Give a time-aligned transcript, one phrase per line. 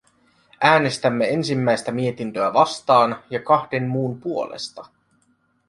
[0.61, 4.85] Äänestämme ensimmäistä mietintöä vastaan ja kahden muun puolesta.